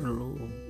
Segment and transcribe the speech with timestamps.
[0.00, 0.69] No.